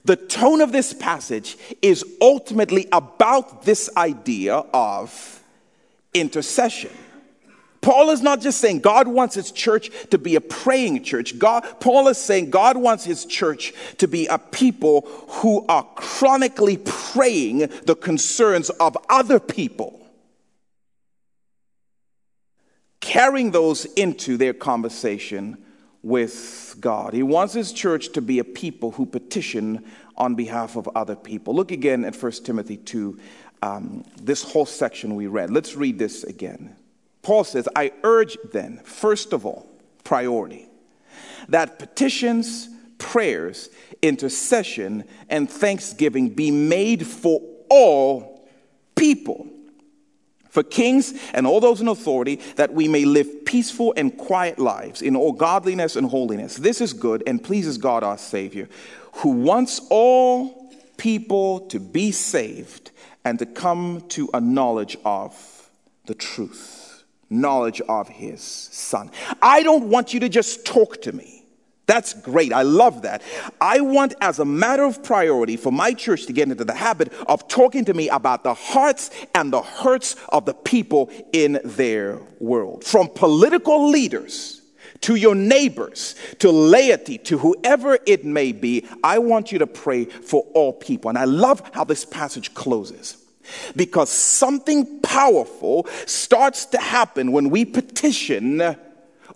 [0.04, 5.42] the tone of this passage is ultimately about this idea of
[6.12, 6.90] intercession.
[7.80, 11.38] Paul is not just saying God wants his church to be a praying church.
[11.38, 16.78] God, Paul is saying God wants his church to be a people who are chronically
[16.78, 20.00] praying the concerns of other people,
[23.00, 25.58] carrying those into their conversation
[26.04, 27.14] with God.
[27.14, 29.84] He wants his church to be a people who petition
[30.16, 31.54] on behalf of other people.
[31.54, 33.18] Look again at 1 Timothy 2,
[33.62, 35.50] um, this whole section we read.
[35.50, 36.76] Let's read this again.
[37.22, 39.66] Paul says, I urge then, first of all,
[40.04, 40.68] priority,
[41.48, 43.70] that petitions, prayers,
[44.02, 47.40] intercession, and thanksgiving be made for
[47.70, 48.46] all
[48.94, 49.48] people
[50.54, 55.02] for kings and all those in authority, that we may live peaceful and quiet lives
[55.02, 56.54] in all godliness and holiness.
[56.54, 58.68] This is good and pleases God our Savior,
[59.14, 62.92] who wants all people to be saved
[63.24, 65.34] and to come to a knowledge of
[66.06, 69.10] the truth, knowledge of His Son.
[69.42, 71.43] I don't want you to just talk to me.
[71.86, 72.52] That's great.
[72.52, 73.22] I love that.
[73.60, 77.12] I want, as a matter of priority, for my church to get into the habit
[77.26, 82.20] of talking to me about the hearts and the hurts of the people in their
[82.40, 82.84] world.
[82.84, 84.62] From political leaders
[85.02, 90.06] to your neighbors, to laity, to whoever it may be, I want you to pray
[90.06, 91.10] for all people.
[91.10, 93.18] And I love how this passage closes.
[93.76, 98.76] Because something powerful starts to happen when we petition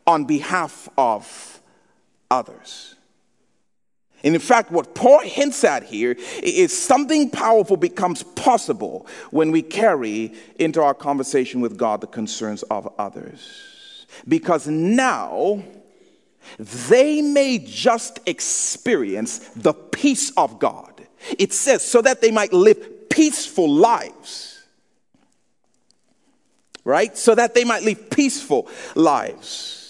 [0.07, 1.61] on behalf of
[2.31, 2.95] others.
[4.25, 9.63] And in fact, what Paul hints at here is something powerful becomes possible when we
[9.63, 14.07] carry into our conversation with God the concerns of others.
[14.27, 15.63] Because now
[16.59, 21.07] they may just experience the peace of God.
[21.39, 24.65] It says, so that they might live peaceful lives.
[26.85, 27.17] Right?
[27.17, 29.88] So that they might live peaceful lives.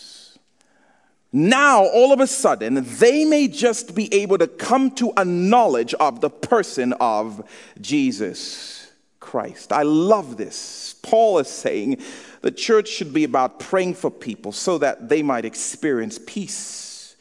[1.32, 5.92] Now, all of a sudden, they may just be able to come to a knowledge
[5.94, 7.46] of the person of
[7.80, 9.72] Jesus Christ.
[9.72, 10.94] I love this.
[11.02, 12.02] Paul is saying
[12.40, 17.16] the church should be about praying for people so that they might experience peace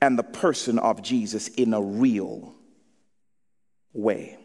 [0.00, 2.54] and the person of Jesus in a real
[3.92, 4.36] way.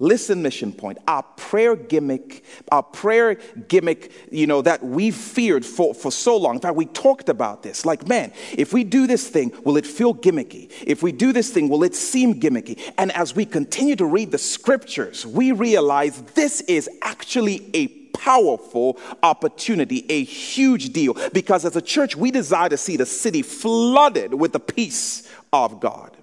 [0.00, 3.36] Listen, Mission Point, our prayer gimmick, our prayer
[3.68, 6.56] gimmick, you know, that we've feared for, for so long.
[6.56, 7.86] In fact, we talked about this.
[7.86, 10.72] Like, man, if we do this thing, will it feel gimmicky?
[10.84, 12.80] If we do this thing, will it seem gimmicky?
[12.98, 18.98] And as we continue to read the scriptures, we realize this is actually a powerful
[19.22, 21.16] opportunity, a huge deal.
[21.32, 25.78] Because as a church, we desire to see the city flooded with the peace of
[25.78, 26.16] God.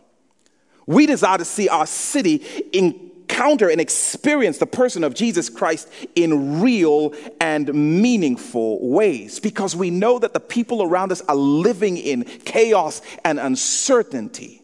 [0.86, 2.38] We desire to see our city
[2.74, 9.76] in encounter and experience the person of Jesus Christ in real and meaningful ways because
[9.76, 14.62] we know that the people around us are living in chaos and uncertainty.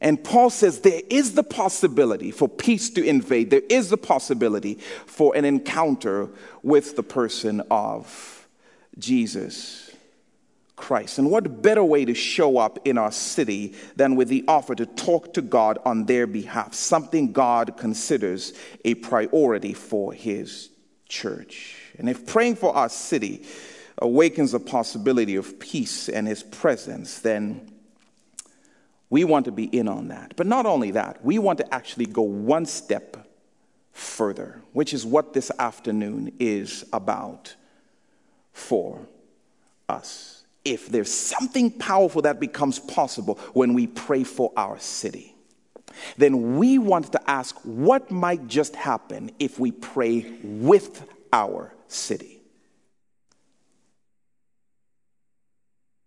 [0.00, 4.78] And Paul says there is the possibility for peace to invade, there is the possibility
[5.04, 6.30] for an encounter
[6.62, 8.48] with the person of
[8.98, 9.89] Jesus.
[10.80, 11.18] Christ.
[11.18, 14.86] And what better way to show up in our city than with the offer to
[14.86, 18.54] talk to God on their behalf, something God considers
[18.84, 20.70] a priority for His
[21.06, 21.76] church.
[21.98, 23.44] And if praying for our city
[23.98, 27.70] awakens the possibility of peace and His presence, then
[29.10, 30.32] we want to be in on that.
[30.36, 33.28] But not only that, we want to actually go one step
[33.92, 37.54] further, which is what this afternoon is about
[38.52, 39.06] for
[39.88, 40.39] us.
[40.64, 45.34] If there's something powerful that becomes possible when we pray for our city,
[46.16, 52.40] then we want to ask what might just happen if we pray with our city.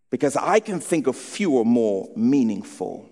[0.09, 3.09] Because I can think of fewer more meaningful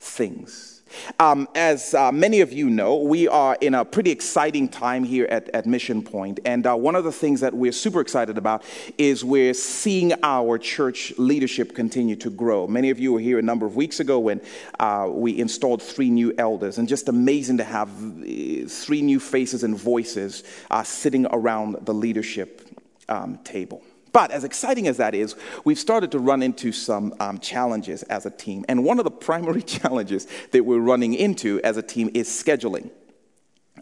[0.00, 0.77] things.
[1.18, 5.26] Um, as uh, many of you know, we are in a pretty exciting time here
[5.30, 6.40] at, at Mission Point.
[6.44, 8.62] And uh, one of the things that we're super excited about
[8.96, 12.66] is we're seeing our church leadership continue to grow.
[12.66, 14.40] Many of you were here a number of weeks ago when
[14.78, 19.64] uh, we installed three new elders, and just amazing to have uh, three new faces
[19.64, 22.68] and voices uh, sitting around the leadership
[23.08, 23.82] um, table.
[24.12, 25.34] But as exciting as that is,
[25.64, 28.64] we've started to run into some um, challenges as a team.
[28.68, 32.90] And one of the primary challenges that we're running into as a team is scheduling.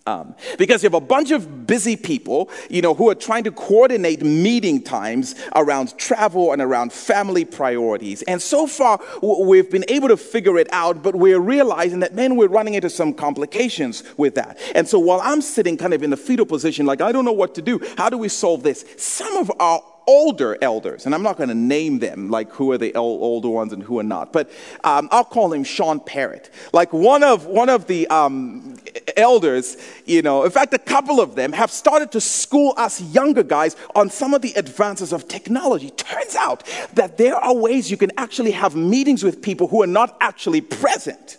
[0.07, 3.51] Um, because you have a bunch of busy people, you know, who are trying to
[3.51, 8.23] coordinate meeting times around travel and around family priorities.
[8.23, 12.37] And so far, we've been able to figure it out, but we're realizing that, man,
[12.37, 14.59] we're running into some complications with that.
[14.77, 17.33] And so while I'm sitting kind of in the fetal position, like, I don't know
[17.33, 18.85] what to do, how do we solve this?
[18.97, 22.79] Some of our older elders, and I'm not going to name them, like who are
[22.79, 24.51] the older ones and who are not, but
[24.85, 26.51] um, I'll call him Sean Parrott.
[26.73, 28.77] Like one of one of the um,
[29.17, 33.43] elders, you know, in fact, a couple of them have started to school us younger
[33.43, 35.91] guys on some of the advances of technology.
[35.91, 36.63] Turns out
[36.95, 40.61] that there are ways you can actually have meetings with people who are not actually
[40.61, 41.39] present.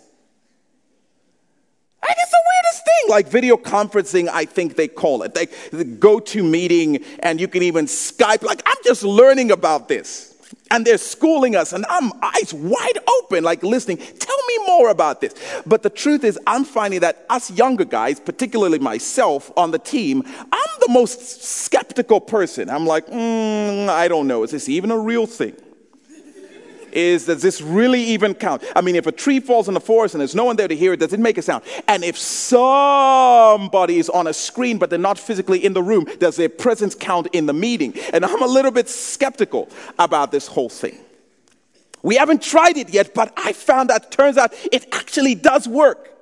[2.02, 5.34] It's the weirdest thing, like video conferencing, I think they call it.
[5.34, 8.42] Like the GoToMeeting, and you can even Skype.
[8.42, 10.34] Like, I'm just learning about this.
[10.70, 13.96] And they're schooling us, and I'm eyes wide open, like listening.
[13.96, 15.34] Tell me more about this.
[15.64, 20.22] But the truth is, I'm finding that us younger guys, particularly myself on the team,
[20.26, 22.68] I'm the most skeptical person.
[22.68, 24.42] I'm like, mm, I don't know.
[24.42, 25.56] Is this even a real thing?
[26.98, 28.62] Is does this really even count?
[28.74, 30.76] I mean, if a tree falls in the forest and there's no one there to
[30.76, 31.64] hear it, does it make a sound?
[31.86, 36.36] And if somebody is on a screen but they're not physically in the room, does
[36.36, 37.94] their presence count in the meeting?
[38.12, 39.68] And I'm a little bit skeptical
[39.98, 40.98] about this whole thing.
[42.02, 46.17] We haven't tried it yet, but I found that turns out it actually does work.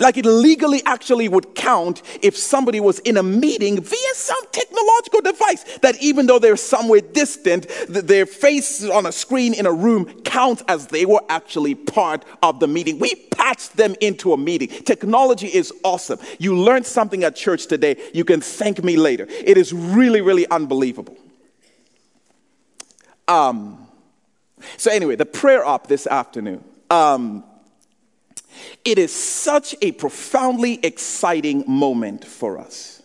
[0.00, 5.20] Like it legally actually would count if somebody was in a meeting via some technological
[5.20, 10.06] device that even though they're somewhere distant, their face on a screen in a room
[10.22, 12.98] counts as they were actually part of the meeting.
[12.98, 14.68] We patched them into a meeting.
[14.68, 16.18] Technology is awesome.
[16.38, 17.96] You learned something at church today.
[18.12, 19.26] You can thank me later.
[19.28, 21.16] It is really, really unbelievable.
[23.28, 23.86] Um,
[24.76, 26.64] so anyway, the prayer op this afternoon.
[26.90, 27.44] Um,
[28.84, 33.02] it is such a profoundly exciting moment for us.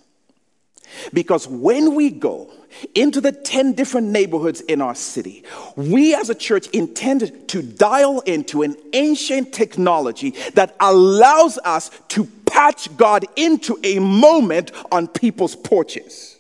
[1.13, 2.51] Because when we go
[2.95, 5.43] into the 10 different neighborhoods in our city,
[5.75, 12.25] we as a church intend to dial into an ancient technology that allows us to
[12.45, 16.38] patch God into a moment on people's porches.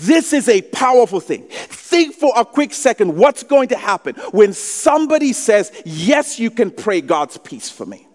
[0.00, 1.42] This is a powerful thing.
[1.50, 6.70] Think for a quick second what's going to happen when somebody says, Yes, you can
[6.70, 8.06] pray God's peace for me.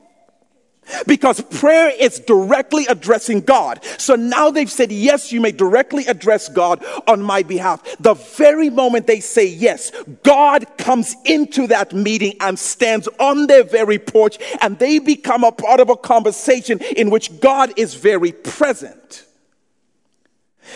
[1.05, 3.83] Because prayer is directly addressing God.
[3.97, 7.83] So now they've said, Yes, you may directly address God on my behalf.
[7.99, 9.91] The very moment they say yes,
[10.23, 15.51] God comes into that meeting and stands on their very porch, and they become a
[15.51, 19.26] part of a conversation in which God is very present.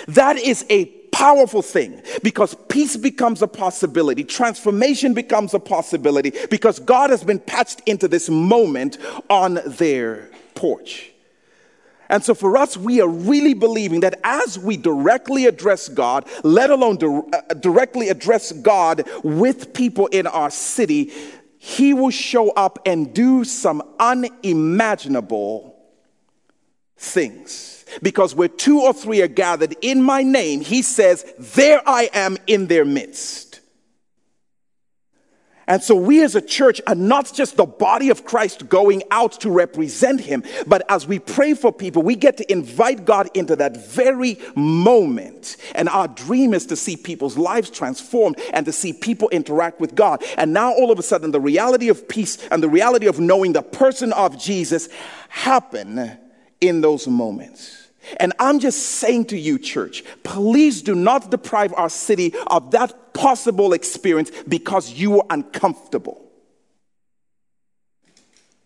[0.08, 6.80] That is a powerful thing because peace becomes a possibility, transformation becomes a possibility because
[6.80, 8.98] God has been patched into this moment
[9.30, 11.12] on their porch.
[12.12, 16.70] And so for us, we are really believing that as we directly address God, let
[16.70, 21.12] alone di- uh, directly address God with people in our city,
[21.58, 25.74] He will show up and do some unimaginable
[26.98, 27.81] things.
[28.02, 32.38] Because where two or three are gathered in my name, he says, There I am
[32.48, 33.52] in their midst.
[35.72, 39.40] And so we as a church are not just the body of Christ going out
[39.40, 43.56] to represent him, but as we pray for people, we get to invite God into
[43.56, 45.56] that very moment.
[45.74, 49.96] And our dream is to see people's lives transformed and to see people interact with
[49.96, 50.24] God.
[50.36, 53.54] And now all of a sudden, the reality of peace and the reality of knowing
[53.54, 54.90] the person of Jesus
[55.30, 56.18] happen
[56.62, 57.90] in those moments.
[58.20, 63.14] And I'm just saying to you, church, please do not deprive our city of that
[63.14, 66.32] possible experience because you are uncomfortable.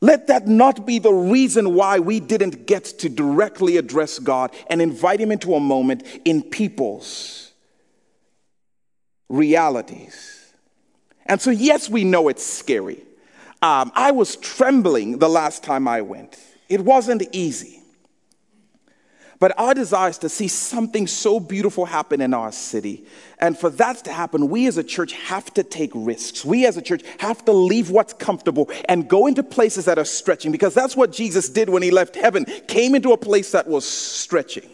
[0.02, 4.82] Let that not be the reason why we didn't get to directly address God and
[4.82, 7.52] invite Him into a moment in people's
[9.30, 10.54] realities.
[11.26, 13.02] And so, yes, we know it's scary.
[13.62, 16.38] Um, I was trembling the last time I went,
[16.70, 17.82] it wasn't easy.
[19.40, 23.06] But our desire is to see something so beautiful happen in our city.
[23.40, 26.46] And for that to happen, we as a church have to take risks.
[26.46, 30.06] We as a church have to leave what's comfortable and go into places that are
[30.06, 33.68] stretching because that's what Jesus did when he left heaven, came into a place that
[33.68, 34.70] was stretching.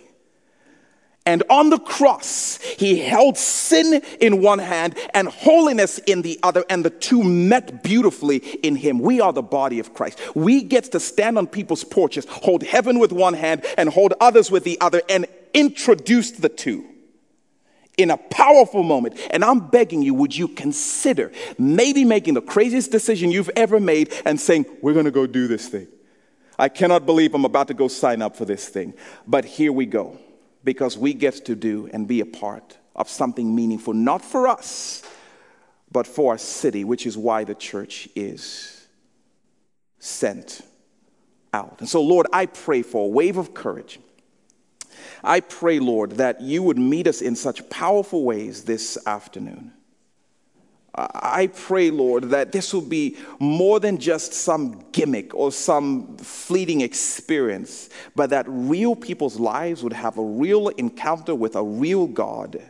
[1.32, 6.66] And on the cross, he held sin in one hand and holiness in the other,
[6.70, 9.00] and the two met beautifully in him.
[9.00, 10.20] We are the body of Christ.
[10.36, 14.52] We get to stand on people's porches, hold heaven with one hand, and hold others
[14.52, 16.84] with the other, and introduce the two
[17.98, 19.18] in a powerful moment.
[19.30, 24.14] And I'm begging you, would you consider maybe making the craziest decision you've ever made
[24.26, 25.88] and saying, We're going to go do this thing?
[26.60, 29.86] I cannot believe I'm about to go sign up for this thing, but here we
[29.86, 30.20] go
[30.64, 35.04] because we get to do and be a part of something meaningful, not for us,
[35.92, 38.88] but for our city, which is why the church is
[40.00, 40.62] sent
[41.54, 41.78] out.
[41.80, 44.00] And so, Lord, I pray for a wave of courage.
[45.24, 49.74] I pray, Lord, that you would meet us in such powerful ways this afternoon.
[50.94, 56.82] I pray, Lord, that this will be more than just some gimmick or some fleeting
[56.82, 62.62] experience, but that real people's lives would have a real encounter with a real God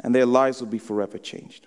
[0.00, 1.66] and their lives would be forever changed.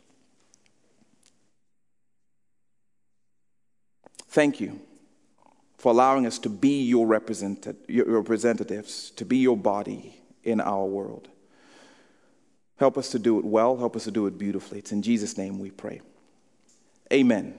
[4.27, 4.79] Thank you
[5.77, 7.05] for allowing us to be your,
[7.87, 11.27] your representatives, to be your body in our world.
[12.81, 13.77] Help us to do it well.
[13.77, 14.79] Help us to do it beautifully.
[14.79, 16.01] It's in Jesus' name we pray.
[17.13, 17.53] Amen.